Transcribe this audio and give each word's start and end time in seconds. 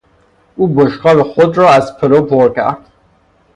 او 0.55 0.67
بشقاب 0.67 1.23
خود 1.23 1.57
را 1.57 1.69
از 1.69 1.97
پلو 1.97 2.21
پر 2.21 2.53
کرد. 2.53 2.91